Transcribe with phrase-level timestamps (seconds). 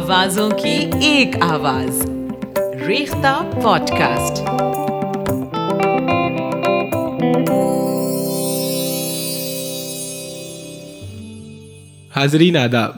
[0.00, 2.10] آوازوں کی ایک آواز۔
[2.86, 4.40] ریختہ پوڈ کاسٹ
[12.16, 12.92] حاضرین آداب،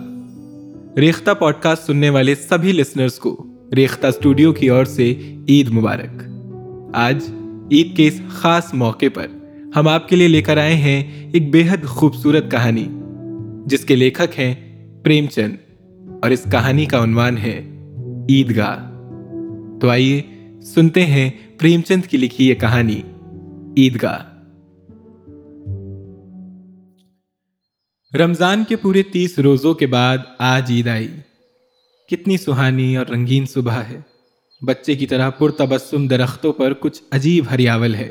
[0.98, 5.14] ریختہ پوڈ کاسٹ سننے والے سبھی لسنرز کو ریختہ اسٹوڈیو کی اور سے
[5.48, 6.22] عید مبارک۔
[6.94, 7.24] آج
[7.72, 9.26] عید کے اس خاص موقع پر
[9.76, 12.86] ہم آپ کے لیے لے کر آئے ہیں ایک بے حد خوبصورت کہانی،
[13.66, 14.54] جس کے لیکھک ہیں
[15.04, 15.71] پریم چند
[16.22, 17.58] اور اس کہانی کا عنوان ہے
[18.28, 18.90] عیدگاہ۔
[19.80, 20.22] تو آئیے
[20.62, 23.02] سنتے ہیں پریم چند کی لکھی یہ کہانی،
[23.76, 24.18] عیدگاہ۔
[28.16, 31.08] رمضان کے پورے تیس روزوں کے بعد آج عید آئی۔
[32.10, 34.00] کتنی سہانی اور رنگین صبح ہے۔
[34.66, 38.10] بچے کی طرح پرتبسم درختوں پر کچھ عجیب ہریاول ہے۔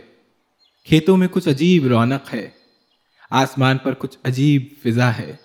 [0.85, 2.49] کھیتوں میں کچھ عجیب رونق ہے۔
[3.29, 5.35] آسمان پر کچھ عجیب فضا ہے۔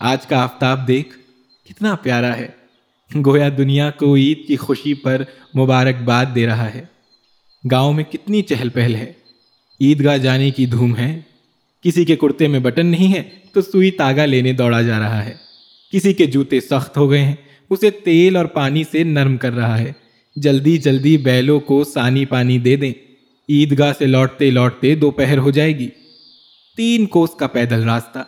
[0.00, 1.18] آج کا آفتاب دیکھ
[1.68, 2.48] کتنا پیارا ہے۔
[3.26, 5.22] گویا دنیا کو عید کی خوشی پر
[5.58, 6.84] مبارکباد دے رہا ہے۔
[7.70, 9.12] گاؤں میں کتنی چہل پہل ہے۔
[9.80, 11.20] عیدگاہ جانے کی دھوم ہے۔
[11.82, 15.34] کسی کے کرتے میں بٹن نہیں ہے تو سوئی تاگا لینے دوڑا جا رہا ہے۔
[15.92, 17.34] کسی کے جوتے سخت ہو گئے ہیں۔
[17.70, 19.92] اسے تیل اور پانی سے نرم کر رہا ہے۔
[20.36, 22.92] جلدی جلدی بیلوں کو سانی پانی دے دیں۔
[23.48, 25.88] عیدگاہ سے لوٹتے لوٹتے دوپہر ہو جائے گی۔
[26.76, 28.18] تین کوس کا پیدل راستہ۔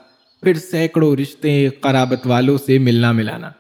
[0.47, 3.51] پھر سینکڑوں رشتے قرابت والوں سے ملنا ملانا۔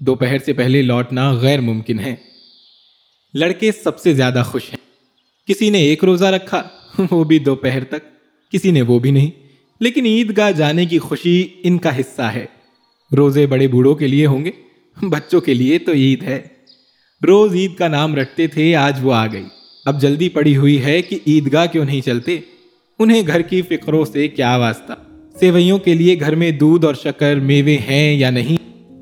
[0.00, 2.14] دوپہر سے پہلے لوٹنا غیر ممکن ہے۔
[3.34, 4.76] لڑکے سب سے زیادہ خوش ہیں۔
[5.46, 6.62] کسی نے ایک روزہ رکھا،
[7.10, 8.06] وہ بھی دوپہر تک،
[8.50, 9.30] کسی نے وہ بھی نہیں۔
[9.80, 12.46] لیکن عیدگاہ جانے کی خوشی ان کا حصہ ہے۔
[13.16, 14.50] روزے بڑے بوڑھوں کے لیے ہوں گے،
[15.02, 16.42] بچوں کے لیے تو عید ہے۔
[17.26, 19.44] روز عید کا نام رکھتے تھے، آج وہ آ گئی۔
[19.84, 22.38] اب جلدی پڑی ہوئی ہے کہ عیدگاہ کیوں نہیں چلتے؟
[22.98, 24.92] انہیں گھر کی فکروں سے کیا واسطہ؟
[25.44, 28.56] سیوئیوں کے لیے گھر میں دودھ اور شکر میوے ہیں یا نہیں؟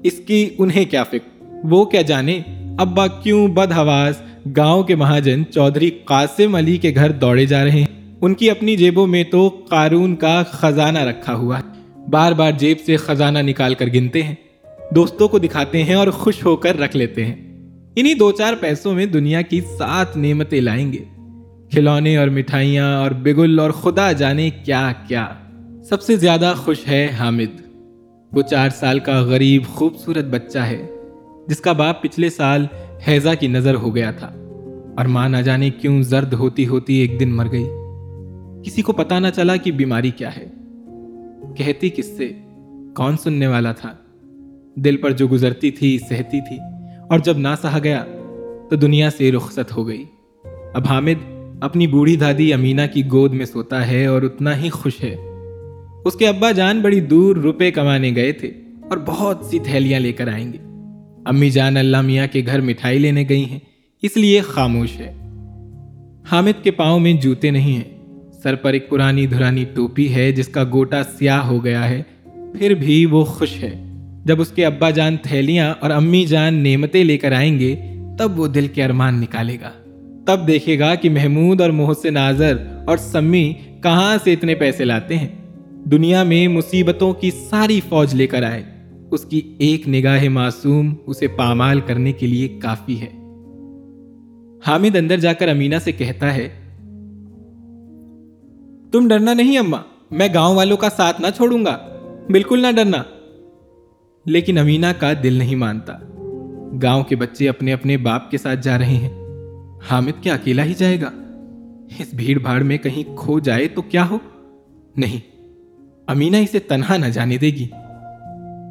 [0.05, 2.41] اس کی انہیں کیا فکر؟ وہ کیا جانے؟
[2.79, 4.23] ابا کیوں بد حواس
[4.57, 7.87] گاؤں کے مہاجن چودھری قاسم علی کے گھر دوڑے جا رہے ہیں؟
[8.21, 11.81] ان کی اپنی جیبوں میں تو قارون کا خزانہ رکھا ہوا ہے۔
[12.11, 14.35] بار بار جیب سے خزانہ نکال کر گنتے ہیں۔
[14.95, 17.35] دوستوں کو دکھاتے ہیں اور خوش ہو کر رکھ لیتے ہیں۔
[17.97, 21.05] انہی دو چار پیسوں میں دنیا کی سات نعمتیں لائیں گے۔
[21.71, 25.29] کھلونے اور مٹھائیاں اور بگل اور خدا جانے کیا کیا۔
[25.89, 27.63] سب سے زیادہ خوش ہے حامد۔
[28.33, 30.89] وہ چار سال کا غریب خوبصورت بچہ ہے،
[31.49, 32.67] جس کا باپ پچھلے سال
[33.09, 34.27] حیضہ کی نظر ہو گیا تھا۔
[34.97, 37.65] اور ماں نہ جانے کیوں زرد ہوتی ہوتی ایک دن مر گئی۔
[38.65, 40.47] کسی کو پتا نہ چلا کہ بیماری کیا ہے۔
[41.57, 42.29] کہتی کس سے؟
[42.97, 43.93] کون سننے والا تھا؟
[44.75, 46.57] دل پر جو گزرتی تھی، سہتی تھی۔
[47.11, 48.05] اور جب نہ سہا گیا،
[48.71, 50.05] تو دنیا سے رخصت ہو گئی۔
[50.75, 51.25] اب حامد
[51.61, 55.32] اپنی بوڑھی دادی امینا کی گود میں سوتا ہے اور اتنا ہی خوش ہے۔
[56.05, 58.49] اس کے ابا جان بڑی دور روپے کمانے گئے تھے
[58.91, 60.59] اور بہت سی تھیلیاں لے کر آئیں گے۔
[61.25, 63.59] امی جان اللہ میاں کے گھر مٹھائی لینے گئی ہیں،
[64.03, 65.13] اس لیے خاموش ہے۔
[66.33, 70.49] حامد کے پاؤں میں جوتے نہیں ہیں۔ سر پر ایک پرانی دھرانی ٹوپی ہے، جس
[70.49, 72.03] کا گوٹا سیاہ ہو گیا ہے۔
[72.59, 73.83] پھر بھی وہ خوش ہے۔
[74.25, 77.77] جب اس کے ابا جان تھیلیاں اور امی جان نعمتیں لے کر آئیں گے،
[78.19, 79.71] تب وہ دل کے ارمان نکالے گا۔
[80.27, 83.53] تب دیکھے گا کہ محمود اور محسن ناظر اور سمی
[83.83, 85.42] کہاں سے اتنے پیسے لاتے ہیں۔
[85.85, 88.63] دنیا میں مصیبتوں کی ساری فوج لے کر آئے۔
[89.11, 93.09] اس کی ایک نگاہ معصوم اسے پامال کرنے کے لیے کافی ہے۔
[94.67, 96.49] حامد اندر جا کر امینا سے کہتا ہے،
[98.93, 99.77] تم ڈرنا نہیں اما
[100.11, 101.79] میں گاؤں والوں کا ساتھ نہ چھوڑوں گا۔
[102.31, 103.03] بالکل نہ ڈرنا۔
[104.27, 105.93] لیکن امینا کا دل نہیں مانتا۔
[106.83, 109.23] گاؤں کے بچے اپنے اپنے باپ کے ساتھ جا رہے ہیں۔
[109.91, 111.11] حامد کیا اکیلا ہی جائے گا؟
[111.99, 114.19] اس بھیڑ بھاڑ میں کہیں کھو جائے تو کیا ہو؟
[114.97, 115.32] نہیں۔
[116.07, 117.69] امینا اسے تنہا نہ جانے دے گی۔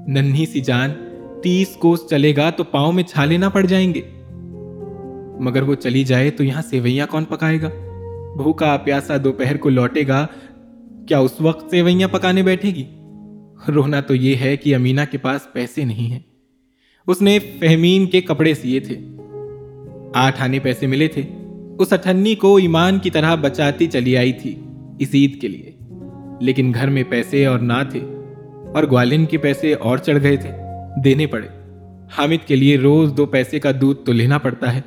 [0.08, 0.90] ننھی سی جان،
[1.44, 4.02] تیس کوس چلے گا تو پاؤں میں چھالے نہ پڑ جائیں گے۔
[5.40, 7.70] مگر وہ چلی جائے تو یہاں سیوئیاں کون پکائے گا؟
[8.44, 10.28] بھوکا، پیاسا دوپہر کو لوٹے گا،
[11.08, 12.84] کیا اس وقت سیوئیاں پکانے بیٹھے گی؟
[13.72, 16.20] رونا تو یہ ہے کہ امینا کے پاس پیسے نہیں ہیں۔
[17.08, 19.00] اس نے فہمین کے کپڑے سیے تھے۔
[20.14, 21.22] آٹھ آنے پیسے ملے تھے۔
[21.80, 24.56] اس اٹھنی کو ایمان کی طرح بچاتی چلی آئی تھی۔
[25.00, 25.71] اس عید کے لیے۔
[26.42, 28.00] لیکن گھر میں پیسے اور نہ تھے
[28.74, 30.50] اور گوالن کے پیسے اور چڑھ گئے تھے،
[31.04, 31.48] دینے پڑے۔
[32.18, 34.82] حامد کے لیے روز دو پیسے کا دودھ تو لینا پڑتا ہے۔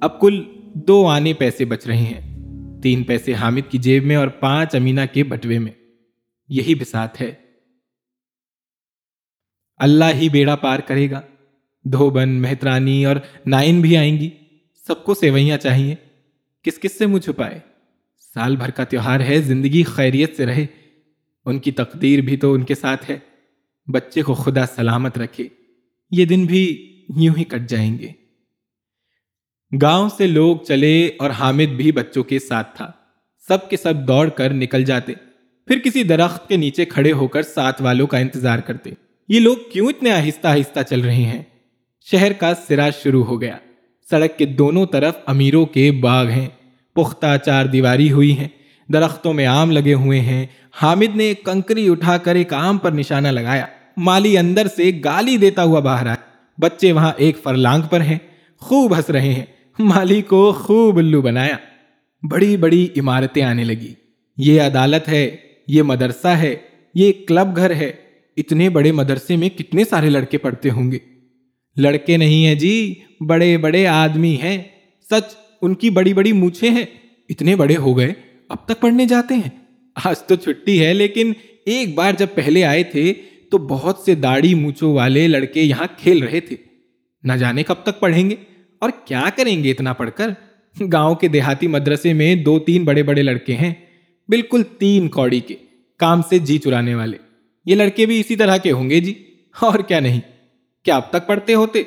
[0.00, 2.40] اب کل دو آنے پیسے بچ رہے ہیں۔
[2.82, 5.72] تین پیسے حامد کی جیب میں اور پانچ امینا کے بٹوے میں۔
[6.48, 7.34] یہی بسات ہے۔
[9.76, 11.20] اللہ ہی بیڑا پار کرے گا۔
[11.84, 13.16] دھوبن، مہترانی اور
[13.46, 14.30] نائن بھی آئیں گی۔
[14.86, 15.94] سب کو سیوئیاں چاہیے۔
[16.62, 17.58] کس کس سے منہ چھپائے؟
[18.34, 20.66] سال بھر کا تیوہار ہے، زندگی خیریت سے رہے۔
[21.44, 23.18] ان کی تقدیر بھی تو ان کے ساتھ ہے۔
[23.92, 25.48] بچے کو خدا سلامت رکھے۔
[26.10, 28.08] یہ دن بھی یوں ہی کٹ جائیں گے۔
[29.82, 32.90] گاؤں سے لوگ چلے اور حامد بھی بچوں کے ساتھ تھا۔
[33.48, 35.12] سب کے سب دوڑ کر نکل جاتے۔
[35.66, 38.90] پھر کسی درخت کے نیچے کھڑے ہو کر ساتھ والوں کا انتظار کرتے۔
[39.28, 41.42] یہ لوگ کیوں اتنے آہستہ آہستہ چل رہے ہیں؟
[42.00, 43.58] شہر کا سرا شروع ہو گیا۔
[44.10, 46.48] سڑک کے دونوں طرف امیروں کے باغ ہیں۔
[46.94, 48.48] پختہ چار دیواری ہوئی ہیں۔
[48.92, 50.46] درختوں میں آم لگے ہوئے ہیں۔
[50.82, 53.66] حامد نے ایک کنکری اٹھا کر ایک آم پر نشانہ لگایا۔
[53.96, 56.14] مالی اندر سے گالی دیتا ہوا باہر آیا۔
[56.60, 58.18] بچے وہاں ایک فرلانگ پر ہیں۔
[58.58, 59.44] خوب ہنس رہے ہیں۔
[59.78, 61.56] مالی کو خوب الو بنایا۔
[62.30, 63.94] بڑی بڑی عمارتیں آنے لگی۔
[64.36, 65.36] یہ عدالت ہے،
[65.68, 66.56] یہ مدرسہ ہے،
[66.94, 67.92] یہ کلب گھر ہے۔
[68.36, 70.98] اتنے بڑے مدرسے میں کتنے سارے لڑکے پڑھتے ہوں گے۔
[71.76, 72.94] لڑکے نہیں ہیں جی
[73.28, 74.62] بڑے بڑے آدمی ہیں۔
[75.10, 76.84] سچ، ان کی بڑی بڑی مونچھیں ہیں۔
[77.28, 78.12] اتنے بڑے ہو گئے۔
[78.48, 79.50] اب تک پڑھنے جاتے ہیں۔
[80.04, 81.32] آج تو چھٹی ہے، لیکن
[81.66, 83.14] ایک بار جب پہلے آئے تھے
[83.50, 86.56] تو بہت سے داڑھی مونچھوں والے لڑکے یہاں کھیل رہے تھے۔
[87.22, 88.36] نہ جانے کب تک پڑھیں گے۔
[88.78, 90.30] اور کیا کریں گے اتنا پڑھ کر؟
[90.92, 93.74] گاؤں کے دیہاتی مدرسے میں دو تین بڑے بڑے لڑکے ہیں،
[94.28, 95.54] بالکل تین کوڑی کے،
[95.98, 97.16] کام سے جی چرانے والے۔
[97.66, 99.14] یہ لڑکے بھی اسی طرح کے ہوں گے جی۔
[99.60, 100.20] اور کیا نہیں،
[100.82, 101.82] کیا اب تک پڑھتے ہوتے؟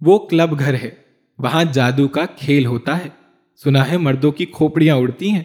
[0.00, 0.90] وہ کلب گھر ہے،
[1.38, 3.08] وہاں جادو کا کھیل ہوتا ہے۔
[3.64, 5.42] سنا ہے مردوں کی کھوپڑیاں اڑتی ہیں۔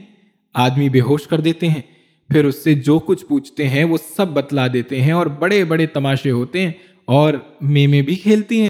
[0.57, 1.81] آدمی بے ہوش کر دیتے ہیں۔
[2.29, 5.85] پھر اس سے جو کچھ پوچھتے ہیں وہ سب بتلا دیتے ہیں اور بڑے بڑے
[5.85, 6.71] تماشے ہوتے ہیں
[7.05, 8.69] اور میمے بھی کھیلتی ہیں۔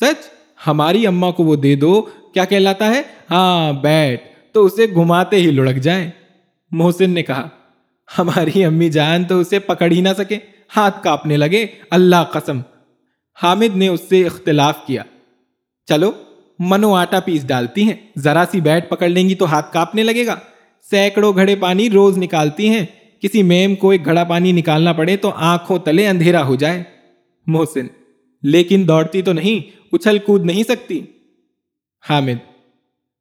[0.00, 0.28] سچ؟
[0.66, 2.02] ہماری اما کو وہ دے دو،
[2.34, 4.22] کیا کہلاتا ہے؟ ہاں بیٹ
[4.52, 6.10] تو اسے گھماتے ہی لڑک جائیں۔
[6.70, 7.48] محسن نے کہا،
[8.18, 10.38] ہماری امی جان تو اسے پکڑ ہی نہ سکے،
[10.76, 12.60] ہاتھ کاپنے لگے، اللہ قسم۔
[13.42, 15.02] حامد نے اس سے اختلاف کیا۔
[15.86, 16.12] چلو،
[16.58, 20.26] منو آٹا پیس ڈالتی ہیں، ذرا سی بیٹ پکڑ لیں گی تو ہاتھ کاپنے لگے
[20.26, 20.36] گا۔
[20.90, 22.86] سینکڑوں گھڑے پانی روز نکالتی ہیں۔
[23.20, 26.82] کسی میم کو ایک گھڑا پانی نکالنا پڑے تو آنکھوں تلے اندھیرا ہو جائے۔
[27.46, 27.86] محسن،
[28.42, 31.00] لیکن دوڑتی تو نہیں، اچھل کود نہیں سکتی۔
[32.10, 32.52] حامد،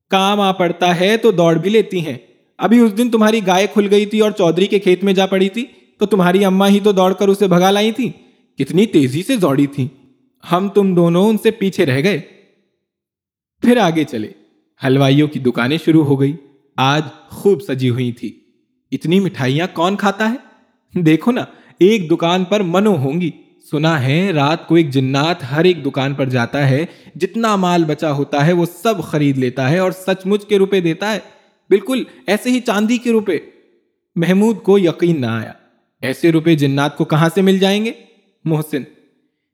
[0.09, 2.17] کام آ پڑتا ہے تو دوڑ بھی لیتی ہیں۔
[2.57, 5.49] ابھی اس دن تمہاری گائے کھل گئی تھی اور چودھری کے کھیت میں جا پڑی
[5.49, 5.65] تھی،
[5.99, 8.11] تو تمہاری اما ہی تو دوڑ کر اسے بھگا لائی تھی۔
[8.57, 9.87] کتنی تیزی سے دوڑی تھی۔
[10.51, 12.19] ہم تم دونوں ان سے پیچھے رہ گئے۔
[13.61, 14.27] پھر آگے چلے۔
[14.85, 16.33] حلوائیوں کی دکانیں شروع ہو گئی۔
[16.77, 18.39] آج خوب سجی ہوئی تھی۔
[18.91, 20.35] اتنی مٹھائیاں کون کھاتا ہے؟
[21.01, 21.41] دیکھو نا،
[21.79, 23.31] ایک دکان پر منو ہوں گی
[23.71, 26.85] سنا ہے، رات کو ایک جنات ہر ایک دکان پر جاتا ہے۔
[27.15, 30.81] جتنا مال بچا ہوتا ہے، وہ سب خرید لیتا ہے اور سچ مچ کے روپے
[30.81, 31.19] دیتا ہے۔
[31.69, 33.37] بالکل ایسے ہی چاندی کے روپے۔
[34.15, 35.51] محمود کو یقین نہ آیا۔
[36.01, 37.91] ایسے روپے جنات کو کہاں سے مل جائیں گے؟
[38.43, 38.83] محسن،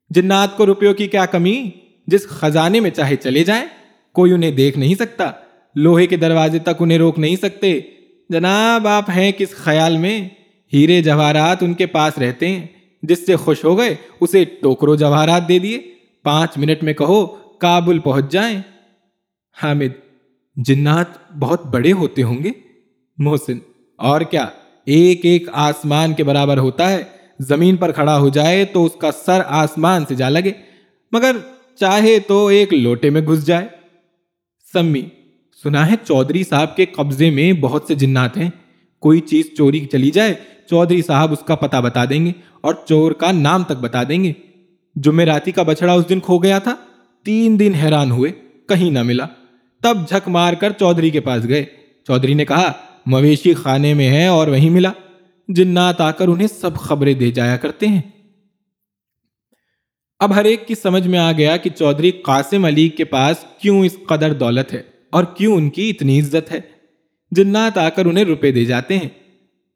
[0.09, 1.69] جنات کو روپیوں کی کیا کمی؟
[2.07, 3.65] جس خزانے میں چاہے چلے جائیں،
[4.11, 5.31] کوئی انہیں دیکھ نہیں سکتا۔
[5.75, 7.79] لوہے کے دروازے تک انہیں روک نہیں سکتے۔
[8.29, 10.29] جناب، آپ ہیں کس خیال میں؟
[10.73, 12.67] ہیرے جواہرات ان کے پاس رہتے ہیں۔
[13.03, 15.81] جس سے خوش ہو گئے، اسے ٹوکرو جواہرات دے دیے۔
[16.23, 17.25] پانچ منٹ میں کہو،
[17.59, 18.61] کابل پہنچ جائیں۔
[19.63, 20.15] حامد،
[20.55, 22.51] جنات بہت بڑے ہوتے ہوں گے۔
[23.17, 23.57] محسن،
[23.97, 24.47] اور کیا؟
[24.85, 27.03] ایک ایک آسمان کے برابر ہوتا ہے۔
[27.39, 30.51] زمین پر کھڑا ہو جائے تو اس کا سر آسمان سے جا لگے۔
[31.11, 31.35] مگر
[31.79, 33.67] چاہے تو ایک لوٹے میں گھس جائے۔
[34.73, 35.01] سمی
[35.63, 38.49] سنا ہے چودھری صاحب کے قبضے میں بہت سے جنات ہیں۔
[38.99, 40.33] کوئی چیز چوری چلی جائے،
[40.69, 44.23] چودھری صاحب اس کا پتہ بتا دیں گے اور چور کا نام تک بتا دیں
[44.23, 44.33] گے۔
[44.95, 46.75] جمعراتی کا بچڑا اس دن کھو گیا تھا۔
[47.23, 48.31] تین دن حیران ہوئے،
[48.69, 49.25] کہیں نہ ملا۔
[49.81, 51.65] تب جھک مار کر چودھری کے پاس گئے۔
[52.07, 52.71] چودھری نے کہا،
[53.05, 54.91] مویشی خانے میں ہے اور وہیں ملا۔
[55.47, 58.01] جنات آ کر انہیں سب خبریں دے جایا کرتے ہیں۔
[60.19, 63.85] اب ہر ایک کی سمجھ میں آ گیا کہ چودھری قاسم علی کے پاس کیوں
[63.85, 66.61] اس قدر دولت ہے۔ اور کیوں ان کی اتنی عزت ہے؟
[67.31, 69.09] جنات آ کر انہیں روپے دے جاتے ہیں۔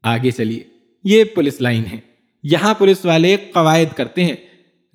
[0.03, 0.59] آگے چلیے۔
[1.03, 1.97] یہ پولیس لائن ہے۔
[2.43, 4.35] یہاں پولیس والے قواعد کرتے ہیں۔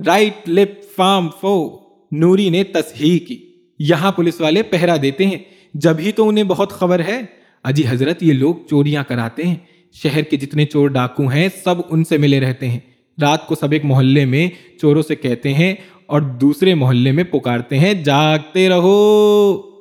[0.06, 1.78] رائٹ لپ فارم فو
[2.12, 5.38] نوری نے تصحیح کی۔ یہاں پولیس والے پہرا دیتے ہیں۔
[5.74, 7.20] جب ہی تو انہیں بہت خبر ہے۔
[7.64, 9.56] اجی حضرت، یہ لوگ چوریاں کراتے ہیں۔
[9.92, 12.78] شہر کے جتنے چور ڈاکو ہیں، سب ان سے ملے رہتے ہیں۔
[13.20, 14.48] رات کو سب ایک محلے میں
[14.80, 15.74] چوروں سے کہتے ہیں
[16.06, 19.71] اور دوسرے محلے میں پکارتے ہیں، جاگتے رہو۔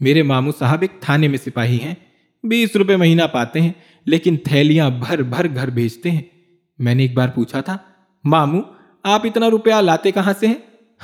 [0.00, 1.94] میرے ماموں صاحب ایک تھانے میں سپاہی ہیں۔
[2.44, 3.72] بیس روپے مہینہ پاتے ہیں،
[4.06, 6.22] لیکن تھیلیاں بھر بھر گھر بھیجتے ہیں۔
[6.78, 7.76] میں نے ایک بار پوچھا تھا،
[8.24, 8.62] ماموں،
[9.02, 10.54] آپ اتنا روپیہ لاتے کہاں سے ہیں؟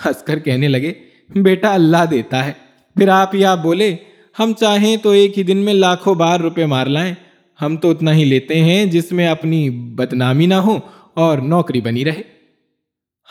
[0.06, 0.92] ہنس کر کہنے لگے،
[1.30, 2.52] بیٹا اللہ دیتا ہے۔
[2.96, 3.96] پھر آپ یا بولے،
[4.38, 7.14] ہم چاہیں تو ایک ہی دن میں لاکھوں بار روپے مار لائیں۔
[7.62, 10.78] ہم تو اتنا ہی لیتے ہیں جس میں اپنی بدنامی نہ ہو
[11.14, 12.22] اور نوکری بنی رہے۔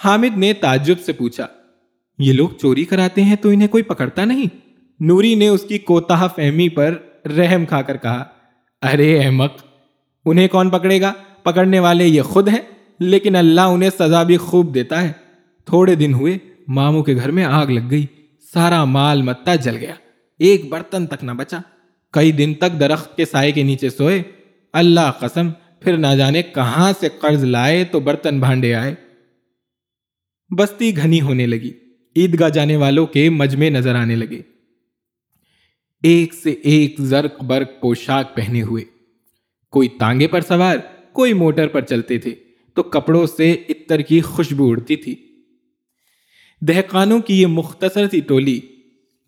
[0.05, 1.47] حامد نے تعجب سے پوچھا،
[2.19, 4.64] یہ لوگ چوری کراتے ہیں تو انہیں کوئی پکڑتا نہیں؟
[4.99, 6.97] نوری نے اس کی کوتا فہمی پر
[7.37, 8.23] رحم کھا کر کہا،
[8.81, 9.53] ارے احمق،
[10.25, 12.61] انہیں کون پکڑے گا؟ پکڑنے والے یہ خود ہیں،
[12.99, 15.11] لیکن اللہ انہیں سزا بھی خوب دیتا ہے۔
[15.65, 16.37] تھوڑے دن ہوئے،
[16.67, 18.05] ماموں کے گھر میں آگ لگ گئی،
[18.53, 19.93] سارا مال متا جل گیا۔
[20.39, 21.57] ایک برتن تک نہ بچا۔
[22.11, 24.23] کئی دن تک درخت کے سائے کے نیچے سوئے۔
[24.73, 25.49] اللہ قسم،
[25.79, 28.95] پھر نہ جانے کہاں سے قرض لائے تو برتن بھانڈے آئے۔
[30.57, 31.71] بستی گھنی ہونے لگی۔
[32.15, 34.54] عیدگاہ جانے والوں کے مجمے نظر آنے لگے۔
[36.05, 38.83] ایک سے ایک زرق برق پوشاک پہنے ہوئے۔
[39.71, 40.77] کوئی تانگے پر سوار،
[41.11, 42.35] کوئی موٹر پر چلتے تھے،
[42.73, 45.15] تو کپڑوں سے اتر کی خوشبو اڑتی تھی۔
[46.61, 48.59] دہقانوں کی یہ مختصر سی ٹولی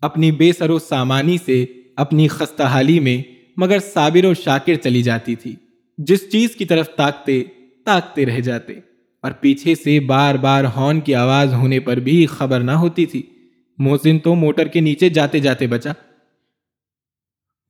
[0.02, 1.66] اپنی بے سر و سامانی سے
[1.96, 3.22] اپنی خستہ حالی میں
[3.56, 5.56] مگر صابر و شاکر چلی جاتی تھی۔
[5.98, 7.44] جس چیز کی طرف تاکتے
[7.84, 8.72] تاکتے رہ جاتے۔
[9.22, 13.22] اور پیچھے سے بار بار ہارن کی آواز ہونے پر بھی خبر نہ ہوتی تھی۔
[13.78, 15.92] محسن تو موٹر کے نیچے جاتے جاتے بچا۔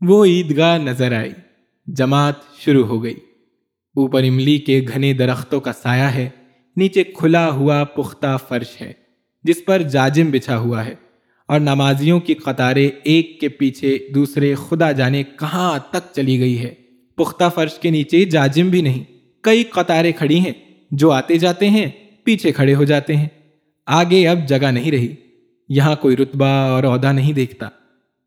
[0.01, 1.31] وہ عیدگاہ نظر آئی۔
[1.87, 3.15] جماعت شروع ہو گئی۔
[3.97, 6.29] اوپر املی کے گھنے درختوں کا سایہ ہے،
[6.77, 8.93] نیچے کھلا ہوا پختہ فرش ہے،
[9.45, 10.95] جس پر جاجم بچھا ہوا ہے۔
[11.47, 16.75] اور نمازیوں کی قطاریں ایک کے پیچھے دوسرے خدا جانے کہاں تک چلی گئی ہے۔
[17.17, 19.05] پختہ فرش کے نیچے جاجم بھی نہیں،
[19.41, 20.53] کئی قطاریں کھڑی ہیں،
[20.91, 21.87] جو آتے جاتے ہیں،
[22.25, 23.29] پیچھے کھڑے ہو جاتے ہیں۔
[23.87, 25.15] آگے اب جگہ نہیں رہی،
[25.69, 27.69] یہاں کوئی رتبہ اور عہدہ نہیں دیکھتا۔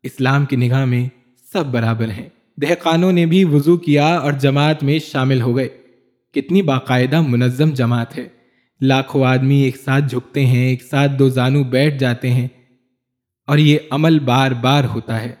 [0.02, 1.21] اسلام کی نگاہ میں
[1.52, 5.68] سب برابر ہیں۔ دہقانوں نے بھی وضو کیا اور جماعت میں شامل ہو گئے۔
[6.34, 8.28] کتنی باقاعدہ منظم جماعت ہے۔
[8.80, 12.48] لاکھوں آدمی ایک ساتھ جھکتے ہیں، ایک ساتھ دو زانو بیٹھ جاتے ہیں۔
[13.46, 15.34] اور یہ عمل بار بار ہوتا ہے۔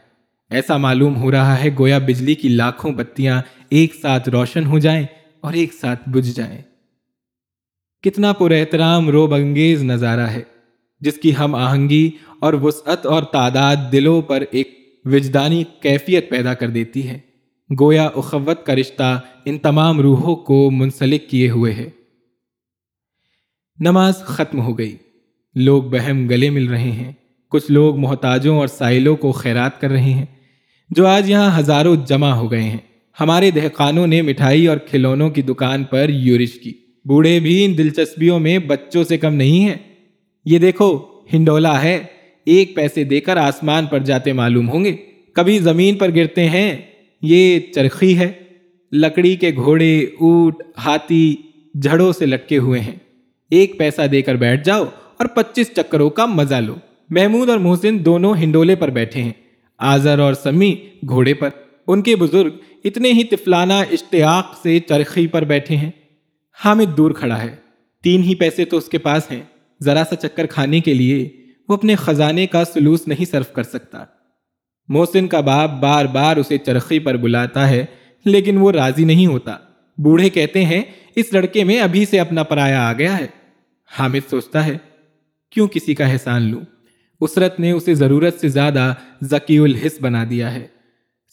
[0.50, 5.06] ایسا معلوم ہو رہا ہے گویا بجلی کی لاکھوں بتیاں ایک ساتھ روشن ہو جائیں
[5.40, 6.62] اور ایک ساتھ بجھ جائیں۔
[8.02, 10.42] کتنا پر احترام روب انگیز نظارہ ہے،
[11.00, 16.68] جس کی ہم آہنگی اور وسعت اور تعداد دلوں پر ایک وجدانی کیفیت پیدا کر
[16.68, 17.18] دیتی ہے۔
[17.80, 21.90] گویا اخوت کا رشتہ ان تمام روحوں کو منسلک کیے ہوئے ہے۔
[23.80, 24.96] نماز ختم ہو گئی۔
[25.54, 27.12] لوگ بہم گلے مل رہے ہیں۔
[27.50, 30.26] کچھ لوگ محتاجوں اور سائلوں کو خیرات کر رہے ہیں۔
[30.90, 32.78] جو آج یہاں ہزاروں جمع ہو گئے ہیں۔
[33.20, 36.72] ہمارے دہقانوں نے مٹھائی اور کھلونوں کی دکان پر یورش کی۔
[37.04, 39.76] بوڑھے بھی ان دلچسپیوں میں بچوں سے کم نہیں ہیں۔
[40.44, 40.98] یہ دیکھو،
[41.32, 42.04] ہنڈولا ہے۔
[42.46, 44.96] ایک پیسے دے کر آسمان پر جاتے معلوم ہوں گے۔
[45.32, 46.76] کبھی زمین پر گرتے ہیں،
[47.22, 48.32] یہ چرخی ہے۔
[48.92, 51.36] لکڑی کے گھوڑے، اونٹ، ہاتھی
[51.82, 52.94] جھڑوں سے لٹکے ہوئے ہیں۔
[53.50, 54.84] ایک پیسہ دے کر بیٹھ جاؤ
[55.18, 56.74] اور پچیس چکروں کا مزہ لو۔
[57.10, 59.32] محمود اور محسن دونوں ہنڈولے پر بیٹھے ہیں۔
[59.78, 60.74] آزر اور سمی
[61.08, 61.48] گھوڑے پر۔
[61.86, 62.50] ان کے بزرگ
[62.84, 65.90] اتنے ہی تفلانہ اشتیاق سے چرخی پر بیٹھے ہیں۔
[66.64, 67.56] حامد دور کھڑا ہے۔
[68.02, 69.42] تین ہی پیسے تو اس کے پاس ہیں۔
[69.82, 71.28] ذرا سا چکر کھانے کے لیے
[71.72, 74.04] وہ اپنے خزانے کا سلوس نہیں صرف کر سکتا۔
[74.88, 77.84] محسن کا باپ بار بار اسے چرخی پر بلاتا ہے،
[78.24, 79.56] لیکن وہ راضی نہیں ہوتا۔
[79.98, 80.82] بوڑھے کہتے ہیں،
[81.16, 83.26] اس لڑکے میں ابھی سے اپنا پرایا آ گیا ہے۔
[83.98, 84.78] حامد سوچتا ہے،
[85.50, 86.60] کیوں کسی کا احسان لوں؟
[87.20, 90.66] اسرت نے اسے ضرورت سے زیادہ ذکی الحص بنا دیا ہے۔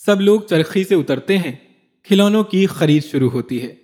[0.05, 1.51] سب لوگ چرخی سے اترتے ہیں۔
[2.03, 3.75] کھلونوں کی خرید شروع ہوتی ہے۔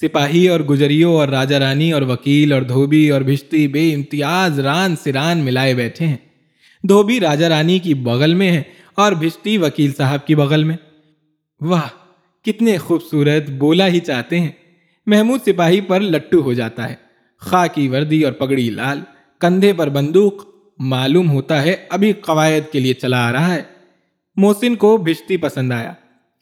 [0.00, 4.94] سپاہی اور گجریوں اور راجہ رانی اور وکیل اور دھوبی اور بھشتی بے امتیاز ران
[5.04, 6.16] سران ملائے بیٹھے ہیں۔
[6.82, 8.62] دھوبی راجہ رانی کی بغل میں ہے
[8.94, 10.76] اور بھشتی وکیل صاحب کی بغل میں۔
[11.60, 11.88] واہ،
[12.44, 14.50] کتنے خوبصورت بولا ہی چاہتے ہیں۔
[15.06, 16.94] محمود سپاہی پر لٹو ہو جاتا ہے۔
[17.40, 19.00] خاکی وردی اور پگڑی لال،
[19.40, 20.34] کندھے پر بندوق،
[20.78, 23.62] معلوم ہوتا ہے ابھی قواعد کے لیے چلا آ رہا ہے۔
[24.36, 25.92] محسن کو بھشتی پسند آیا۔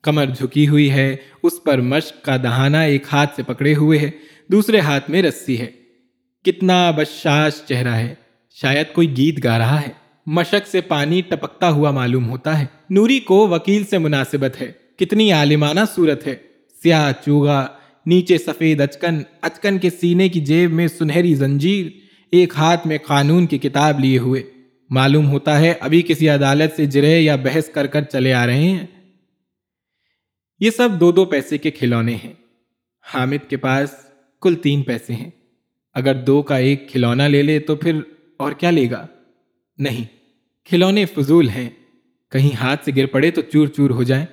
[0.06, 4.10] کمر جھکی ہوئی ہے، اس پر مشق کا دہانا ایک ہاتھ سے پکڑے ہوئے ہے،
[4.52, 5.66] دوسرے ہاتھ میں رسی ہے۔
[6.44, 8.14] کتنا بشاش چہرہ ہے،
[8.50, 9.88] شاید کوئی گیت گا رہا ہے۔
[10.26, 15.32] مشق سے پانی ٹپکتا ہوا معلوم ہوتا ہے۔ نوری کو وکیل سے مناسبت ہے۔ کتنی
[15.32, 16.36] عالمانہ صورت ہے۔
[16.82, 17.66] سیاہ چوگا،
[18.06, 21.86] نیچے سفید اچکن اچکن کے سینے کی جیب میں سنہری زنجیر،
[22.32, 24.42] ایک ہاتھ میں قانون کی کتاب لیے ہوئے۔
[24.90, 28.68] معلوم ہوتا ہے، ابھی کسی عدالت سے جرے یا بحث کر کر چلے آ رہے
[28.68, 28.86] ہیں۔
[30.60, 32.32] یہ سب دو دو پیسے کے کھلونے ہیں۔
[33.14, 33.94] حامد کے پاس
[34.42, 35.30] کل تین پیسے ہیں۔
[35.94, 38.00] اگر دو کا ایک کھلونا لے لے تو پھر
[38.36, 39.06] اور کیا لے گا؟
[39.78, 40.04] نہیں،
[40.64, 41.70] کھلونے فضول ہیں۔
[42.30, 44.26] کہیں ہاتھ سے گر پڑے تو چور چور ہو جائے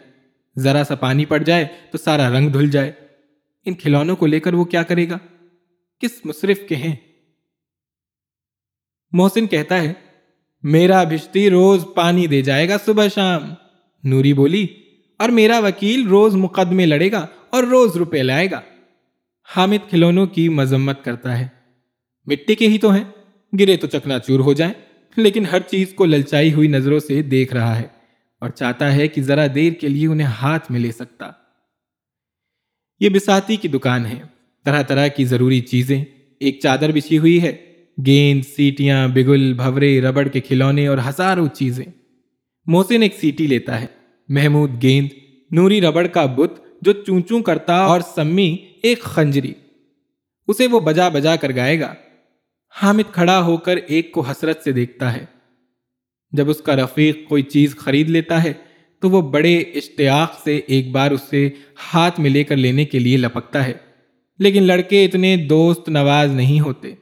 [0.58, 2.92] ذرا سا پانی پڑ جائے تو سارا رنگ دھل جائے۔
[3.65, 5.18] ان کھلونوں کو لے کر وہ کیا کرے گا؟
[6.00, 6.96] کس مصرف کے ہیں؟
[9.12, 9.94] محسن کہتا ہے،
[10.63, 13.42] میرا بھشتی روز پانی دے جائے گا صبح شام۔
[14.03, 14.68] نوری بولی
[15.24, 18.62] اور میرا وکیل روز مقدمے لڑے گا اور روز روپے لائے گا۔
[19.56, 21.48] حامد کھلونوں کی مذمت کرتا ہے۔
[22.25, 23.03] مٹی کے ہی تو ہیں،
[23.60, 24.74] گرے تو چکنا چور ہو جائیں،
[25.18, 27.88] لیکن ہر چیز کو للچائی ہوئی نظروں سے دیکھ رہا ہے
[28.42, 31.32] اور چاہتا ہے کہ ذرا دیر کے لیے انہیں ہاتھ میں لے سکتا۔
[33.00, 34.22] یہ بساتی کی دکان ہے۔
[34.65, 36.03] طرح طرح کی ضروری چیزیں،
[36.39, 37.56] ایک چادر بچھی ہوئی ہے،
[38.06, 41.86] گیند، سیٹیاں، بگل، بھورے، ربڑ کے کھلونے اور ہزاروں چیزیں۔
[42.65, 45.08] محسن ایک سیٹی لیتا ہے۔ محمود گیند،
[45.51, 49.53] نوری ربڑ کا بت جو چونچوں کرتا اور سمی ایک خنجری۔
[50.48, 51.94] اسے وہ بجا بجا کر گائے گا۔
[52.84, 55.25] حامد کھڑا ہو کر ایک کو حسرت سے دیکھتا ہے۔
[56.32, 58.53] جب اس کا رفیق کوئی چیز خرید لیتا ہے،
[59.00, 61.50] تو وہ بڑے اشتیاق سے ایک بار اس سے
[61.94, 63.74] ہاتھ میں لے کر لینے کے لیے لپکتا ہے۔
[64.39, 66.94] لیکن لڑکے اتنے دوست نواز نہیں ہوتے،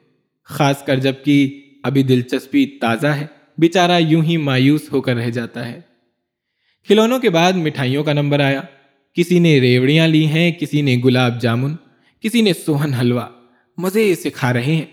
[0.44, 3.26] خاص کر جبکہ ابھی دلچسپی تازہ ہے۔
[3.58, 5.91] بیچارہ یوں ہی مایوس ہو کر رہ جاتا ہے۔
[6.88, 8.62] کھلونوں کے بعد مٹھائیوں کا نمبر آیا۔
[9.14, 11.76] کسی نے ریوڑیاں لی ہیں، کسی نے گلاب جامن،
[12.20, 13.22] کسی نے سوہن حلوہ۔
[13.78, 14.86] مزے سے کھا رہے ہیں۔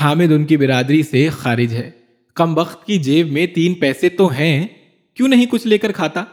[0.00, 1.90] حامد ان کی برادری سے خارج ہے۔
[2.34, 4.66] کم وقت کی جیب میں تین پیسے تو ہیں،
[5.14, 6.24] کیوں نہیں کچھ لے کر کھاتا؟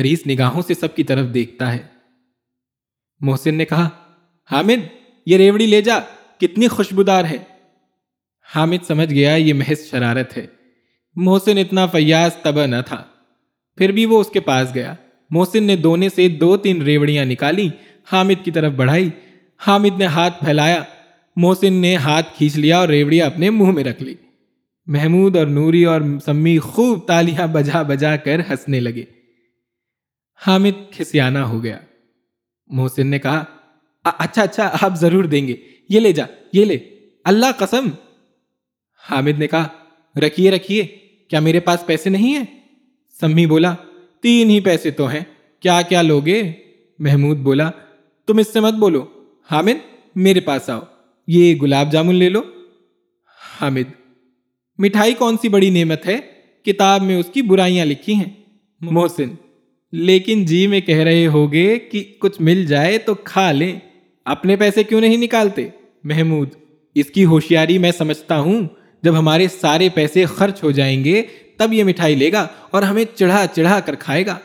[0.00, 1.78] حریص نگاہوں سے سب کی طرف دیکھتا ہے۔
[3.20, 3.88] محسن نے کہا،
[4.52, 4.86] حامد،
[5.26, 5.98] یہ ریوڑی لے جا،
[6.40, 7.36] کتنی خوشبودار ہے۔
[8.54, 10.46] حامد سمجھ گیا، یہ محض شرارت ہے۔
[11.16, 13.04] محسن اتنا فیاض تبا نہ تھا۔
[13.80, 14.94] پھر بھی وہ اس کے پاس گیا۔
[15.30, 17.68] محسن نے دونے سے دو تین ریوڑیاں نکالی،
[18.12, 19.10] حامد کی طرف بڑھائی۔
[19.58, 20.82] حامد نے ہاتھ پھیلایا۔
[21.36, 24.14] محسن نے ہاتھ کھینچ لیا اور ریوڑیاں اپنے منہ میں رکھ لی۔
[24.86, 29.04] محمود اور نوری اور سمی خوب تالیاں بجا بجا کر ہنسنے لگے۔
[30.46, 31.78] حامد کھسیانہ ہو گیا۔
[32.66, 33.44] محسن نے کہا
[34.04, 35.56] اچھا اچھا آپ ضرور دیں گے۔
[35.88, 36.78] یہ لے جا، یہ لے۔
[37.24, 37.88] اللہ قسم!
[39.10, 39.68] حامد نے کہا،
[40.16, 40.84] رکھیے رکھیے۔
[41.30, 42.59] کیا میرے پاس پیسے نہیں ہیں؟
[43.20, 43.74] سمی بولا،
[44.22, 45.20] تین ہی پیسے تو ہیں،
[45.60, 46.42] کیا کیا لوگے؟
[46.98, 47.70] محمود بولا،
[48.26, 49.06] تم اس سے مت بولو،
[49.50, 49.78] حامد
[50.16, 50.80] میرے پاس آؤ،
[51.26, 52.40] یہ گلاب جامن لے لو۔
[53.60, 53.92] حامد،
[54.78, 56.18] مٹھائی کون سی بڑی نعمت ہے؟
[56.64, 58.32] کتاب میں اس کی برائیاں لکھی ہیں۔
[58.80, 59.28] محسن،
[59.92, 63.78] لیکن جی میں کہہ رہے ہوگے کہ کچھ مل جائے تو کھا لیں۔
[64.24, 65.68] اپنے پیسے کیوں نہیں نکالتے؟
[66.04, 66.48] محمود،
[66.94, 68.68] اس کی ہوشیاری میں سمجھتا ہوں،
[69.02, 71.22] جب ہمارے سارے پیسے خرچ ہو جائیں گے
[71.60, 74.38] تب یہ مٹھائی لے گا اور ہمیں چڑھا چڑھا کر کھائے گا۔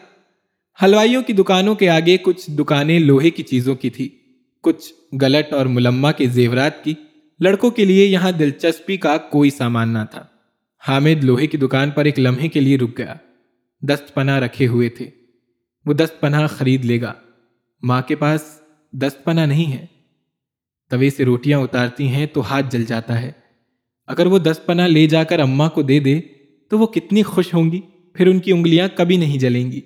[0.84, 4.10] حلوائیوں کی دکانوں کے آگے کچھ دکانیں لوہے کی چیزوں کی تھی
[4.62, 6.94] کچھ گلٹ اور ملما کے زیورات کی۔
[7.40, 10.26] لڑکوں کے لیے یہاں دلچسپی کا کوئی سامان نہ تھا۔
[10.88, 13.16] حامد لوہے کی دکان پر ایک لمحے کے لیے رک گیا۔
[13.82, 15.10] دست پناہ رکھے ہوئے تھے۔
[15.86, 17.14] وہ دست پناہ خرید لے گا۔
[17.82, 19.86] ماں کے پاس دست پناہ نہیں ہے۔
[20.90, 23.32] توے سے روٹیاں اتارتی ہیں تو ہاتھ جل جاتا ہے۔
[24.08, 26.22] اگر وہ دست پناہ لے جا کر اماں کو دے دے
[26.70, 27.82] تو وہ کتنی خوش ہوں گی؟
[28.14, 29.82] پھر ان کی انگلیاں کبھی نہیں جلیں گی۔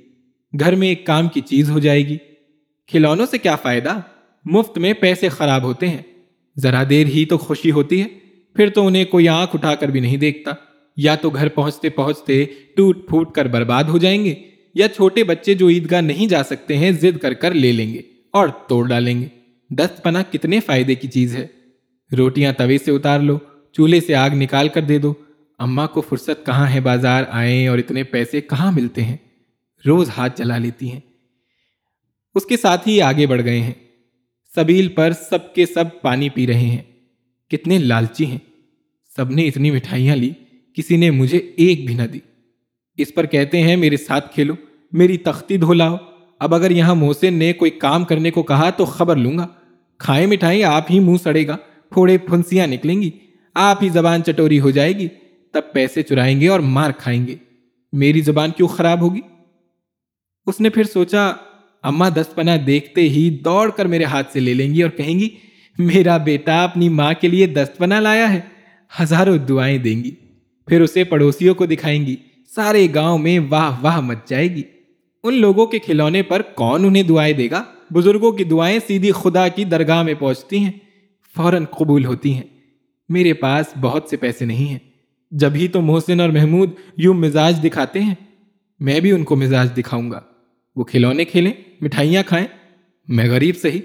[0.60, 2.18] گھر میں ایک کام کی چیز ہو جائے گی۔
[2.88, 4.00] کھلونوں سے کیا فائدہ؟
[4.46, 5.98] مفت میں پیسے خراب ہوتے ہیں۔
[6.58, 8.08] ذرا دیر ہی تو خوشی ہوتی ہے۔
[8.56, 10.52] پھر تو انہیں کوئی آنکھ اٹھا کر بھی نہیں دیکھتا۔
[10.98, 14.34] یا تو گھر پہنچتے پہنچتے ٹوٹ پھوٹ کر برباد ہو جائیں گے۔
[14.76, 18.02] یا چھوٹے بچے جو عیدگاہ نہیں جا سکتے ہیں، ضد کر کر لے لیں گے
[18.32, 19.28] اور توڑ ڈالیں گے۔
[19.70, 21.48] دست پناہ کتنے فائدے کی چیز ہے۔
[22.18, 23.38] روٹیاں توے سے اتار لو،
[23.72, 25.14] چولہے سے آگ نکال کر دے دو۔
[25.60, 29.18] اما کو فرصت کہاں ہے بازار آئیں اور اتنے پیسے کہاں ملتے ہیں؟
[29.88, 31.00] روز ہاتھ چلا لیتی ہیں۔
[32.36, 33.74] اس کے ساتھ ہی آگے بڑھ گئے ہیں۔
[34.56, 36.82] سبیل پر سب کے سب پانی پی رہے ہیں۔
[37.50, 38.38] کتنے لالچی ہیں۔
[39.16, 40.32] سب نے اتنی مٹھائیاں لی،
[40.74, 42.20] کسی نے مجھے ایک بھی نہ دی۔
[42.98, 44.54] اس پر کہتے ہیں، میرے ساتھ کھیلو،
[44.92, 45.98] میری تختی دھو لاؤ۔
[46.40, 49.48] اب اگر یہاں محسن نے کوئی کام کرنے کو کہا تو خبر لوں گا۔
[49.98, 51.58] کھائے مٹھائی آپ ہی منہ سڑے گا،
[51.92, 53.12] پھوڑے پھنسیاں نکلیں گی،
[53.54, 55.08] آپ ہی زبان چٹوری ہو جائے گی۔
[55.54, 57.36] تب پیسے چرائیں گے اور مار کھائیں گے۔
[57.94, 59.22] میری زبان کیوں خراب ہوگی؟
[60.46, 61.32] اس نے پھر سوچا
[61.84, 65.20] اما دست پناہ دیکھتے ہی دوڑ کر میرے ہاتھ سے لے لیں گی اور کہیں
[65.20, 65.30] گی،
[65.78, 68.42] میرا بیٹا اپنی ماں کے لیے دست پناہ لایا ہے،
[69.02, 70.12] ہزاروں دعائیں دیں گی۔
[70.68, 72.16] پھر اسے پڑوسیوں کو دکھائیں گی،
[72.56, 74.64] سارے گاؤں میں واہ واہ مچ جائے گی۔
[75.24, 79.48] ان لوگوں کے کھلونے پر کون انہیں دعائیں دے گا؟ بزرگوں کی دعائیں سیدھی خدا
[79.48, 80.72] کی درگاہ میں پہنچتی ہیں،
[81.36, 82.44] فوراً قبول ہوتی ہیں۔
[83.10, 84.89] میرے پاس بہت سے پیسے نہیں ہیں۔
[85.32, 88.16] جب ہی تو محسن اور محمود یوں مزاج دکھاتے ہیں،
[88.80, 90.22] میں بھی ان کو مزاج دکھاؤں گا۔
[90.76, 92.48] وہ کھلونے کھیلیں، مٹھائیاں کھائیں۔
[93.08, 93.82] میں غریب صحیح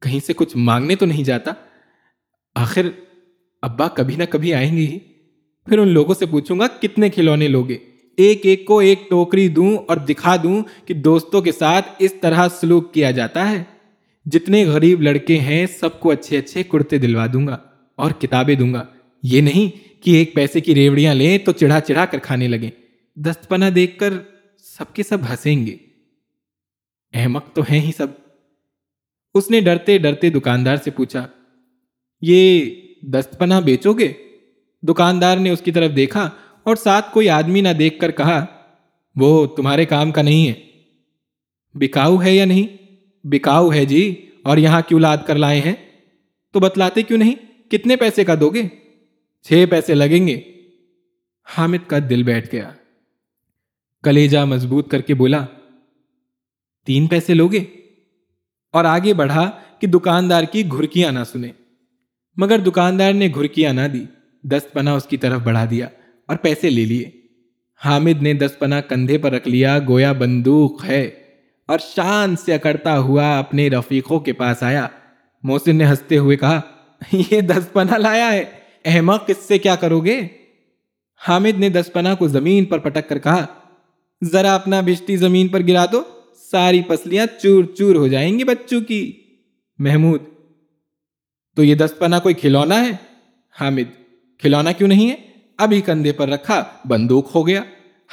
[0.00, 1.52] کہیں سے کچھ مانگنے تو نہیں جاتا۔
[2.54, 2.86] آخر
[3.62, 4.98] ابا کبھی نہ کبھی آئیں گے ہی۔
[5.66, 7.78] پھر ان لوگوں سے پوچھوں گا، کتنے کھلونے لوگے؟
[8.16, 12.48] ایک ایک کو ایک ٹوکری دوں اور دکھا دوں کہ دوستوں کے ساتھ اس طرح
[12.60, 13.62] سلوک کیا جاتا ہے۔
[14.26, 17.58] جتنے غریب لڑکے ہیں، سب کو اچھے اچھے کرتے دلوا دوں گا
[17.96, 18.84] اور کتابیں دوں گا۔
[19.22, 22.70] یہ نہیں کہ ایک پیسے کی ریوڑیاں لیں تو چڑھا چڑھا کر کھانے لگیں۔
[23.16, 24.12] دست پنا دیکھ کر
[24.58, 25.76] سب کے سب ہنسیں گے۔
[27.12, 28.06] احمق تو ہیں ہی سب۔
[29.34, 31.26] اس نے ڈرتے ڈرتے دکاندار سے پوچھا،
[32.22, 32.70] یہ
[33.02, 34.12] دست پناہ بیچو گے؟
[34.82, 36.30] دکاندار نے اس کی طرف دیکھا
[36.62, 38.46] اور ساتھ کوئی آدمی نہ دیکھ کر کہا،
[39.16, 40.54] وہ تمہارے کام کا نہیں ہے۔
[41.74, 42.66] بکاؤ ہے یا نہیں؟
[43.24, 45.74] بکاؤ ہے جی اور یہاں کیوں لاد کر لائے ہیں؟
[46.52, 47.34] تو بتلاتے کیوں نہیں؟
[47.70, 48.62] کتنے پیسے کا دو گے؟
[49.42, 50.40] چھ پیسے لگیں گے۔
[51.58, 52.70] حامد کا دل بیٹھ گیا۔
[54.02, 55.46] کلیجا مضبوط کر کے بولا،
[56.86, 57.64] تین پیسے لوگے؟
[58.72, 61.52] اور آگے بڑھا کہ دکاندار کی گھرکیاں نہ سنے۔
[62.36, 64.04] مگر دکاندار نے گھرکیاں نہ دی،
[64.42, 65.88] دست پنا اس کی طرف بڑھا دیا
[66.28, 67.10] اور پیسے لے لیے۔
[67.84, 71.10] حامد نے دس پنا کندھے پر رکھ لیا، گویا بندوق ہے۔
[71.66, 74.88] اور شان سے اکڑتا ہوا اپنے رفیقوں کے پاس آیا۔
[75.42, 76.60] محسن نے ہنستے ہوئے کہا،
[77.12, 80.20] یہ دس پنا لایا ہے۔ احمق، اس سے کیا کرو گے؟
[81.28, 83.46] حامد نے دسپنا کو زمین پر پٹک کر کہا،
[84.24, 86.02] ذرا اپنا بشتی زمین پر گرا دو،
[86.50, 89.12] ساری پسلیاں چور چور ہو جائیں گی بچوں کی۔
[89.78, 90.20] محمود،
[91.56, 92.90] تو یہ دس کوئی کھلونا ہے؟
[93.60, 94.02] حامد،
[94.38, 95.16] کھلونا کیوں نہیں ہے؟
[95.58, 97.62] ابھی کندھے پر رکھا، بندوق ہو گیا۔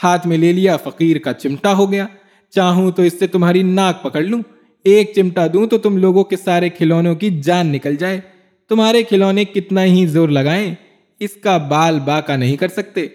[0.03, 2.07] ہاتھ میں لے لیا، فقیر کا چمٹا ہو گیا۔
[2.49, 4.41] چاہوں تو اس سے تمہاری ناک پکڑ لوں۔
[4.83, 8.21] ایک چمٹا دوں تو تم لوگوں کے سارے کھلونوں کی جان نکل جائے۔
[8.69, 10.75] تمہارے کھلونے کتنا ہی زور لگائیں،
[11.19, 13.07] اس کا بال باقا نہیں کر سکتے۔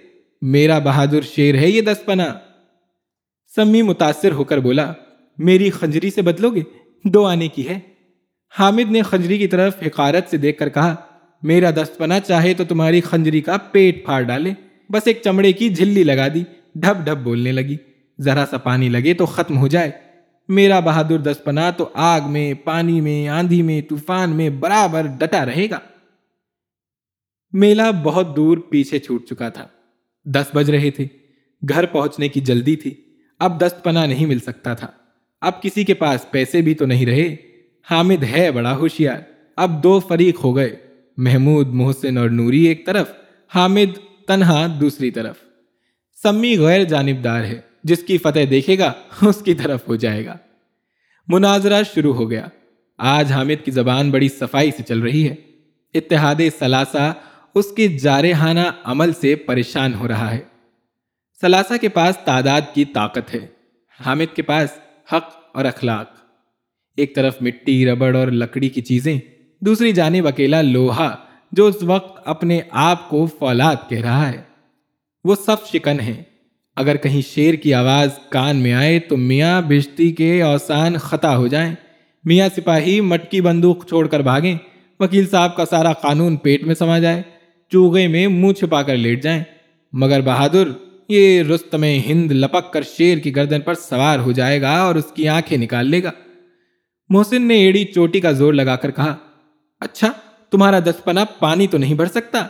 [0.43, 2.35] میرا بہادر شیر ہے یہ دس پنا
[3.57, 4.93] سمی متاثر ہو کر بولا،
[5.39, 6.63] میری خنجری سے بدلو گے؟
[7.05, 7.79] دو آنے کی ہے۔
[8.59, 10.95] حامد نے خنجری کی طرف حقارت سے دیکھ کر کہا،
[11.43, 14.51] میرا دست پنا چاہے تو تمہاری خنجری کا پیٹ پھاڑ ڈالے۔
[14.93, 17.77] بس ایک چمڑے کی جھلی لگا دی، ڈھب ڈھب بولنے لگی۔
[18.21, 19.91] ذرا سا پانی لگے تو ختم ہو جائے۔
[20.49, 25.45] میرا بہادر دست پنا تو آگ میں، پانی میں، آندھی میں، طوفان میں برابر ڈٹا
[25.45, 25.79] رہے گا۔
[27.53, 29.67] میلہ بہت دور پیچھے چھوٹ چکا تھا۔
[30.25, 31.07] دس بج رہے تھے۔
[31.69, 32.95] گھر پہنچنے کی جلدی تھی۔
[33.39, 34.87] اب دست پنا نہیں مل سکتا تھا۔
[35.41, 37.37] اب کسی کے پاس پیسے بھی تو نہیں رہے۔
[37.91, 39.21] حامد ہے بڑا ہوشیار۔
[39.57, 40.77] اب دو فریق ہو گئے۔
[41.17, 43.13] محمود، محسن اور نوری ایک طرف،
[43.55, 45.37] حامد تنہا دوسری طرف۔
[46.23, 48.93] سمی غیر جانبدار ہے۔ جس کی فتح دیکھے گا،
[49.23, 50.37] اس کی طرف ہو جائے گا۔
[51.29, 52.49] مناظرہ شروع ہو گیا۔
[52.99, 55.35] آج حامد کی زبان بڑی صفائی سے چل رہی ہے۔
[55.95, 57.13] اتحاد ثلاثہ
[57.55, 60.43] اس کے جارحانہ عمل سے پریشان ہو رہا ہے۔
[61.41, 63.47] ثلاثہ کے پاس تعداد کی طاقت ہے۔
[64.07, 64.71] حامد کے پاس
[65.13, 66.11] حق اور اخلاق۔
[66.97, 69.21] ایک طرف مٹی، ربڑ اور لکڑی کی چیزیں،
[69.61, 71.17] دوسری جانب اکیلا لوہا،
[71.53, 74.43] جو اس وقت اپنے آپ کو فولاد کہہ رہا ہے۔
[75.25, 76.34] وہ سب شکن ہے
[76.77, 81.47] اگر کہیں شیر کی آواز کان میں آئے تو میاں بشتی کے اوسان خطا ہو
[81.47, 81.75] جائیں۔
[82.25, 84.59] میاں سپاہی مٹکی بندوق چھوڑ کر بھاگیں۔
[85.01, 87.23] وکیل صاحب کا سارا قانون پیٹ میں سما جائے۔
[87.71, 89.43] چوغے میں منہ چھپا کر لیٹ جائیں۔
[89.93, 90.69] مگر بہادر،
[91.09, 95.13] یہ رستم ہند لپک کر شیر کی گردن پر سوار ہو جائے گا اور اس
[95.15, 96.11] کی آنکھیں نکال لے گا۔
[97.09, 99.17] محسن نے ایڑی چوٹی کا زور لگا کر کہا
[99.81, 100.13] اچھا
[100.51, 102.47] تمہارا دس پنا پانی تو نہیں بھر سکتا۔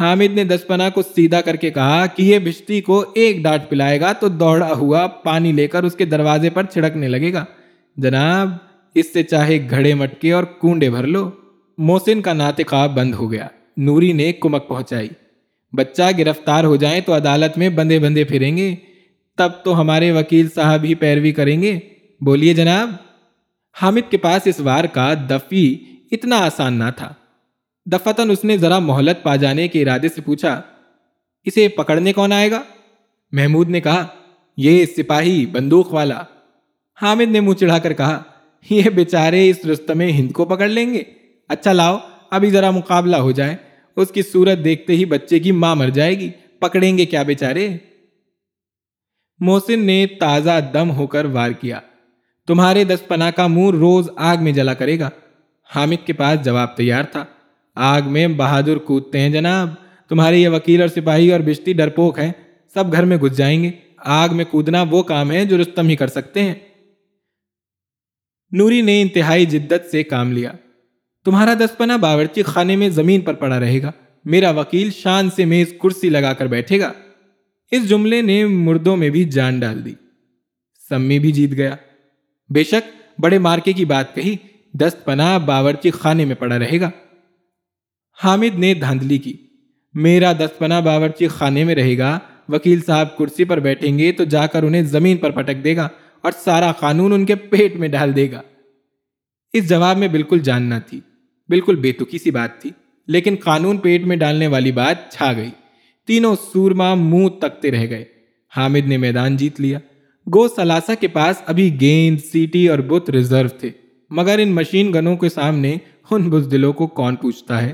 [0.00, 3.62] حامد نے دس پنا کو سیدھا کر کے کہا کہ یہ بشتی کو ایک ڈانٹ
[3.68, 7.44] پلائے گا تو دوڑا ہوا پانی لے کر اس کے دروازے پر چھڑکنے لگے گا۔
[7.96, 8.48] جناب،
[8.94, 11.30] اس سے چاہے گھڑے مٹکے اور کنڈے بھر لو۔
[11.78, 15.08] محسن کا ناطقہ بند ہو گیا۔ نوری نے کمک پہنچائی۔
[15.72, 18.74] بچہ گرفتار ہو جائیں تو عدالت میں بندے بندے پھریں گے۔
[19.38, 21.78] تب تو ہمارے وکیل صاحب ہی پیروی کریں گے۔
[22.20, 22.90] بولیے جناب،
[23.82, 25.78] حامد کے پاس اس وار کا دفی
[26.12, 27.12] اتنا آسان نہ تھا۔
[27.86, 30.62] دفتن اس نے ذرا مہلت پا جانے کے ارادے سے پوچھا،
[31.44, 32.62] اسے پکڑنے کون آئے گا؟
[33.32, 34.06] محمود نے کہا،
[34.56, 36.22] یہ سپاہی بندوق والا.
[37.02, 38.22] حامد نے منہ چڑھا کر کہا،
[38.70, 41.02] یہ بیچارے اس رستم ہند کو پکڑ لیں گے۔
[41.48, 41.98] اچھا لاؤ،
[42.30, 43.56] ابھی ذرا مقابلہ ہو جائے۔
[43.96, 47.68] اس کی صورت دیکھتے ہی بچے کی ماں مر جائے گی۔ پکڑیں گے کیا بیچارے؟
[49.38, 51.80] محسن نے تازہ دم ہو کر وار کیا۔
[52.46, 55.10] تمہارے دس پنا کا منہ روز آگ میں جلا کرے گا۔
[55.76, 57.24] حامد کے پاس جواب تیار تھا۔
[57.82, 59.68] آگ میں بہادر کودتے ہیں جناب۔
[60.08, 62.32] تمہارے یہ وکیل اور سپاہی اور بشتی ڈرپوک ہیں۔
[62.74, 65.96] سب گھر میں گھس جائیں گے۔ آگ میں کودنا وہ کام ہے جو رستم ہی
[65.96, 66.54] کر سکتے ہیں۔
[68.52, 70.52] نوری نے انتہائی جدت سے کام لیا۔
[71.24, 73.92] تمہارا دس پنا باورچی خانے میں زمین پر پڑا رہے گا۔
[74.24, 76.92] میرا وکیل شان سے میز کرسی لگا کر بیٹھے گا۔
[77.70, 79.94] اس جملے نے مردوں میں بھی جان ڈال دی۔
[80.88, 81.76] سمی بھی جیت گیا۔
[82.48, 84.36] بے شک بڑے مارکے کی بات کہی
[84.74, 86.90] دست پنا باورچی خانے میں پڑا رہے گا۔
[88.24, 89.36] حامد نے دھاندلی کی۔
[89.94, 94.24] میرا دست پنا باورچی خانے میں رہے گا، وکیل صاحب کرسی پر بیٹھیں گے تو
[94.24, 95.88] جا کر انہیں زمین پر پٹک دے گا
[96.20, 98.42] اور سارا قانون ان کے پیٹ میں ڈال دے گا۔
[99.52, 101.00] اس جواب میں بالکل جاننا تھی،
[101.48, 102.70] بالکل بیتکی سی بات تھی،
[103.06, 105.50] لیکن قانون پیٹ میں ڈالنے والی بات چھا گئی۔
[106.06, 108.04] تینوں سورما منہ تکتے رہ گئے۔
[108.56, 109.78] حامد نے میدان جیت لیا۔
[110.34, 113.70] گو سلاسا کے پاس ابھی گیند، سیٹی اور بت ریزرو تھے،
[114.10, 115.76] مگر ان مشین گنوں کے سامنے
[116.10, 117.72] ان بزدلوں کو کون پوچھتا ہے؟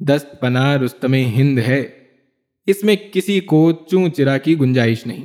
[0.00, 1.88] دست پنا رستم ہند ہے۔
[2.66, 5.24] اس میں کسی کو چوں چرا کی گنجائش نہیں۔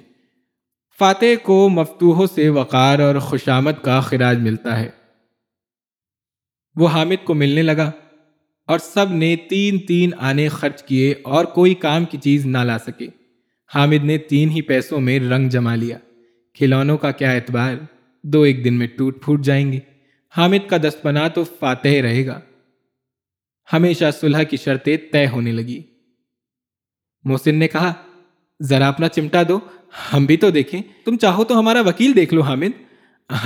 [0.99, 4.89] فاتح کو مفتوحوں سے وقار اور خوشامد کا خراج ملتا ہے۔
[6.75, 7.91] وہ حامد کو ملنے لگا
[8.67, 12.77] اور سب نے تین تین آنے خرچ کیے اور کوئی کام کی چیز نہ لا
[12.77, 13.07] سکے۔
[13.75, 15.97] حامد نے تین ہی پیسوں میں رنگ جما لیا۔
[16.53, 17.75] کھلونوں کا کیا اعتبار؟
[18.23, 19.79] دو ایک دن میں ٹوٹ پھوٹ جائیں گے۔
[20.37, 22.39] حامد کا دست پنا تو فاتح رہے گا۔
[23.73, 25.81] ہمیشہ صلح کی شرطیں طے ہونے لگی۔
[27.23, 27.93] محسن نے کہا،
[28.61, 29.59] ذرا اپنا چمٹا دو،
[30.13, 32.81] ہم بھی تو دیکھیں۔ تم چاہو تو ہمارا وکیل دیکھ لو، حامد۔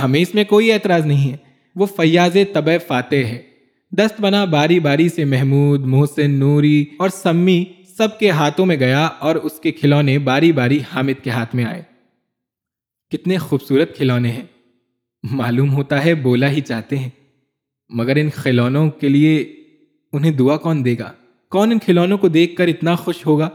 [0.02, 1.36] ہمیں اس میں کوئی اعتراض نہیں ہے۔
[1.76, 3.42] وہ فیاض طب فاتح ہے۔
[3.90, 7.64] دست بنا باری باری سے محمود، محسن، نوری اور سمی
[7.96, 11.64] سب کے ہاتھوں میں گیا اور اس کے کھلونے باری باری حامد کے ہاتھ میں
[11.64, 11.82] آئے۔
[13.10, 14.44] کتنے خوبصورت کھلونے ہیں۔
[15.22, 17.10] معلوم ہوتا ہے، بولا ہی چاہتے ہیں۔
[17.88, 19.59] مگر ان کھلونوں کے لیے
[20.12, 21.12] انہیں دعا کون دے گا؟
[21.50, 23.48] کون ان کھلونوں کو دیکھ کر اتنا خوش ہوگا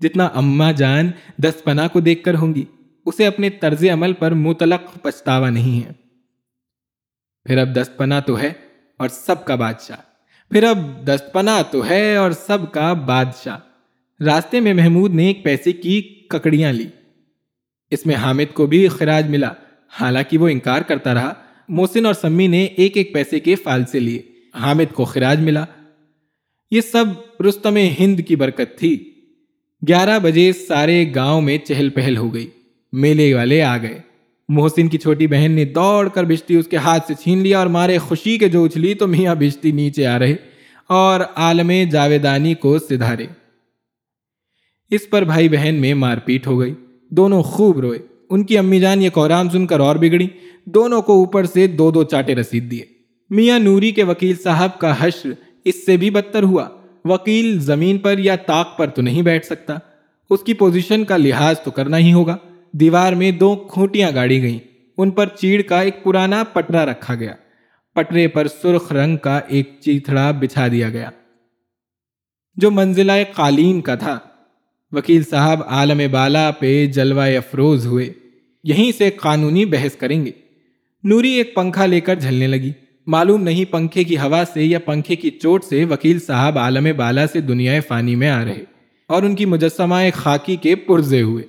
[0.00, 2.64] جتنا اما جان دست پنا کو دیکھ کر ہوں گی؟
[3.06, 5.92] اسے اپنے طرز عمل پر متلق پچھتاوا نہیں ہے۔
[7.44, 8.52] پھر اب دست پنا تو ہے
[8.98, 9.96] اور سب کا بادشاہ۔
[10.50, 13.58] پھر اب دست پنا تو ہے اور سب کا بادشاہ۔
[14.22, 16.86] راستے میں محمود نے ایک پیسے کی ککڑیاں لی۔
[17.90, 19.52] اس میں حامد کو بھی خراج ملا۔
[20.00, 21.32] حالانکہ وہ انکار کرتا رہا۔
[21.68, 24.22] محسن اور سمی نے ایک ایک پیسے کے فال سے لیے۔
[24.54, 25.64] حامد کو خراج ملا۔
[26.72, 27.04] یہ سب
[27.42, 29.10] رستم ہند کی برکت تھی۔
[29.88, 32.46] گیارہ بجے سارے گاؤں میں چہل پہل ہو گئی۔
[32.92, 33.98] میلے والے آ گئے۔
[34.48, 37.66] محسن کی چھوٹی بہن نے دوڑ کر بشتی اس کے ہاتھ سے چھین لیا اور
[37.66, 40.34] مارے، خوشی کے جو اچھلی تو میاں بشتی نیچے آ رہے
[40.88, 43.26] اور عالم جاویدانی کو سدھارے۔
[44.90, 46.74] اس پر بھائی بہن میں مار پیٹ ہو گئی۔
[47.10, 47.98] دونوں خوب روئے۔
[48.30, 50.28] ان کی امی جان یہ کورام سن کر اور بگڑی۔
[50.64, 52.82] دونوں کو اوپر سے دو دو چاٹے رسید دیے۔
[53.30, 55.30] میاں نوری کے وکیل صاحب کا حشر
[55.64, 56.68] اس سے بھی بدتر ہوا۔
[57.04, 59.78] وکیل زمین پر یا تاک پر تو نہیں بیٹھ سکتا۔
[60.30, 62.36] اس کی پوزیشن کا لحاظ تو کرنا ہی ہوگا۔
[62.72, 64.58] دیوار میں دو کھوٹیاں گاڑی گئیں۔
[64.98, 67.32] ان پر چیڑ کا ایک پرانا پٹرا رکھا گیا۔
[67.94, 71.10] پٹرے پر سرخ رنگ کا ایک چیتڑا بچھا دیا گیا۔
[72.56, 74.18] جو منزلہ قالین کا تھا۔
[74.92, 78.12] وکیل صاحب عالم بالا پہ جلوہ افروز ہوئے۔
[78.64, 80.30] یہیں سے قانونی بحث کریں گے۔
[81.04, 82.72] نوری ایک پنکھا لے کر جھلنے لگی۔
[83.06, 87.26] معلوم نہیں پنکھے کی ہوا سے یا پنکھے کی چوٹ سے وکیل صاحب عالم بالا
[87.26, 88.64] سے دنیا فانی میں آ رہے
[89.08, 91.44] اور ان کی مجسمہ خاکی کے پرزے ہوئے۔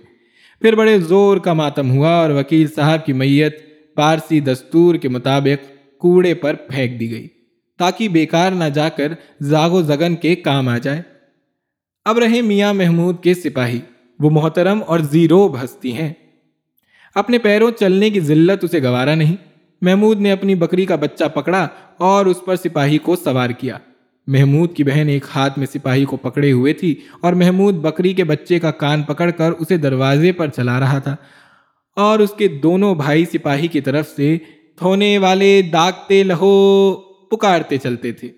[0.61, 3.57] پھر بڑے زور کا ماتم ہوا اور وکیل صاحب کی میت
[3.95, 7.27] پارسی دستور کے مطابق کوڑے پر پھینک دی گئی
[7.77, 11.01] تاکہ بیکار نہ جا کر زاغ و زگن کے کام آ جائے۔
[12.05, 13.79] اب رہے میاں محمود کے سپاہی۔
[14.19, 16.13] وہ محترم اور زیرو ہستی ہیں۔
[17.15, 19.35] اپنے پیروں چلنے کی ذلت اسے گوارا نہیں۔
[19.83, 21.67] محمود نے اپنی بکری کا بچہ پکڑا
[21.97, 23.77] اور اس پر سپاہی کو سوار کیا۔
[24.27, 28.23] محمود کی بہن ایک ہاتھ میں سپاہی کو پکڑے ہوئے تھی اور محمود بکری کے
[28.23, 31.15] بچے کا کان پکڑ کر اسے دروازے پر چلا رہا تھا۔
[31.95, 34.37] اور اس کے دونوں بھائی سپاہی کی طرف سے
[34.77, 36.93] تھونے والے داغتے لہو
[37.31, 38.29] پکارتے چلتے تھے۔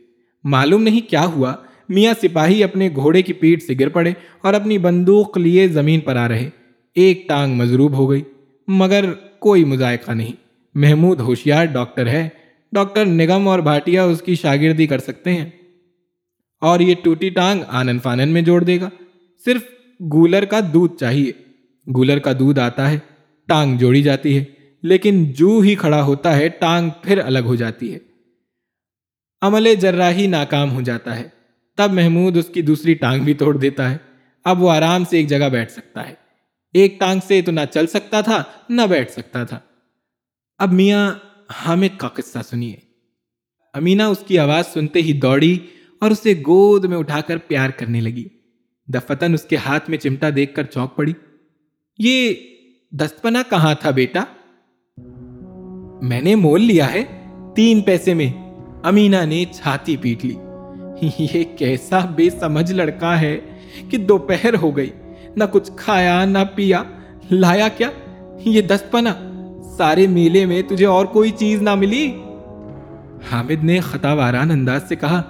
[0.43, 1.53] معلوم نہیں کیا ہوا،
[1.89, 6.15] میاں سپاہی اپنے گھوڑے کی پیٹ سے گر پڑے اور اپنی بندوق لیے زمین پر
[6.15, 6.49] آ رہے۔
[6.95, 8.21] ایک ٹانگ مضروب ہو گئی،
[8.67, 9.05] مگر
[9.39, 10.44] کوئی مذائقہ نہیں۔
[10.75, 12.29] محمود ہوشیار ڈاکٹر ہے۔
[12.71, 15.49] ڈاکٹر نگم اور بھاٹیا اس کی شاگردی کر سکتے ہیں۔
[16.61, 18.89] اور یہ ٹوٹی ٹانگ آنن فانن میں جوڑ دے گا۔
[19.45, 19.61] صرف
[20.13, 21.31] گولر کا دودھ چاہیے۔
[21.95, 22.99] گولر کا دودھ آتا ہے،
[23.47, 24.43] ٹانگ جوڑی جاتی ہے۔
[24.83, 27.99] لیکن جو ہی کھڑا ہوتا ہے، ٹانگ پھر الگ ہو جاتی ہے۔
[29.41, 31.27] عمل جراحی ناکام ہو جاتا ہے۔
[31.77, 33.97] تب محمود اس کی دوسری ٹانگ بھی توڑ دیتا ہے۔
[34.43, 36.13] اب وہ آرام سے ایک جگہ بیٹھ سکتا ہے۔
[36.73, 39.59] ایک ٹانگ سے تو نہ چل سکتا تھا، نہ بیٹھ سکتا تھا۔
[40.57, 41.13] اب میاں
[41.55, 42.75] حامد کا قصہ سنیے۔
[43.73, 45.59] امینہ اس کی آواز سنتے ہی دوڑی
[46.01, 48.27] اور اسے گود میں اٹھا کر پیار کرنے لگی۔
[48.87, 51.13] دفتن اس کے ہاتھ میں چمٹا دیکھ کر چونک پڑی۔
[51.97, 52.33] یہ
[52.91, 54.23] دستپنا کہاں تھا بیٹا؟
[56.01, 57.05] میں نے مول لیا ہے
[57.55, 60.35] تین پیسے میں۔ امینہ نے چھاتی پیٹ لی۔
[61.19, 63.39] یہ کیسا بے سمجھ لڑکا ہے
[63.89, 64.89] کہ دوپہر ہو گئی۔
[65.35, 66.83] نہ کچھ کھایا، نہ پیا۔
[67.31, 67.89] لایا کیا؟
[68.45, 69.34] یہ دست پنا
[69.77, 72.21] سارے میلے میں تجھے اور کوئی چیز نہ ملی؟
[73.31, 75.21] حامد نے خطا واران انداز سے کہا،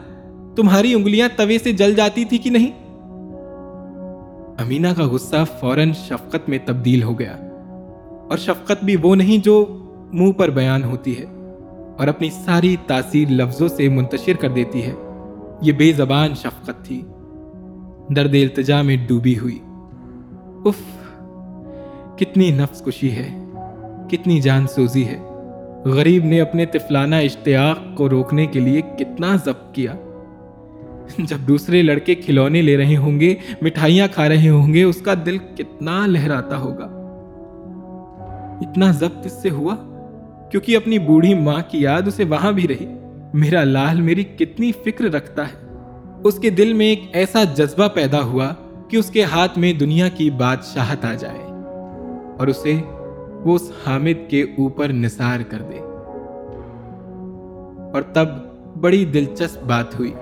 [0.56, 2.72] تمہاری انگلیاں توے سے جل جاتی تھی کہ نہیں؟
[4.58, 7.36] امینہ کا غصہ فوراً شفقت میں تبدیل ہو گیا،
[8.30, 9.66] اور شفقت بھی وہ نہیں جو
[10.14, 11.26] منہ پر بیان ہوتی ہے
[11.98, 14.94] اور اپنی ساری تاثیر لفظوں سے منتشر کر دیتی ہے۔
[15.62, 17.02] یہ بے زبان شفقت تھی۔
[18.16, 19.60] درد التجا میں ڈوبی ہوئی۔
[20.66, 21.08] اف
[22.20, 23.45] کتنی نفس کشی ہے۔
[24.10, 25.20] کتنی جان سوزی ہے۔
[25.86, 29.94] غریب نے اپنے تفلانہ اشتیاق کو روکنے کے لیے کتنا ضبط کیا۔
[31.18, 35.14] جب دوسرے لڑکے کھلونے لے رہے ہوں گے، مٹھائیاں کھا رہے ہوں گے، اس کا
[35.26, 36.86] دل کتنا لہراتا ہوگا۔
[38.62, 39.76] اتنا ضبط اس سے ہوا؟
[40.52, 42.86] کیونکہ اپنی بوڑھی ماں کی یاد اسے وہاں بھی رہی۔
[43.34, 45.66] میرا لال میری کتنی فکر رکھتا ہے۔
[46.24, 48.50] اس کے دل میں ایک ایسا جذبہ پیدا ہوا
[48.90, 51.42] کہ اس کے ہاتھ میں دنیا کی بادشاہت آ جائے
[52.40, 52.82] اور اسے
[53.46, 55.80] وہ اس حامد کے اوپر نثار کر دے۔
[57.94, 58.26] اور تب
[58.82, 60.14] بڑی دلچسپ بات ہوئی۔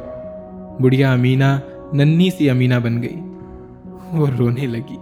[0.80, 1.60] بڑھیا امینا
[1.94, 3.16] ننی سی امینا بن گئی۔
[4.12, 4.98] وہ رونے لگی۔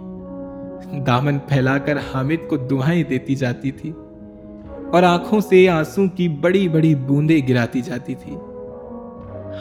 [1.06, 3.92] دامن پھیلا کر حامد کو دعائیں دیتی جاتی تھی۔
[4.92, 8.36] اور آنکھوں سے آنسو کی بڑی بڑی بوندیں گراتی جاتی تھی۔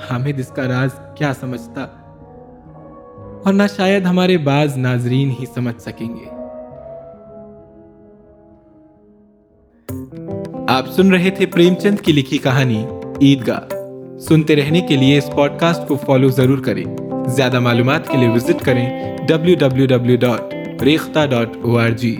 [0.09, 1.87] حامد اس کا راز کیا سمجھتا؟
[3.45, 6.40] اور نہ شاید ہمارے بعض ناظرین ہی سمجھ سکیں گے۔
[10.71, 12.85] آپ سن رہے تھے پریم چند کی لکھی کہانی
[13.21, 13.73] عیدگاہ۔
[14.19, 16.83] سنتے رہنے کے لیے اس پوڈ کاسٹ کو فالو ضرور کریں۔
[17.27, 20.53] زیادہ معلومات کے لیے وزٹ کریں۔ W W W dot
[20.83, 22.15] Rekhta dot O R G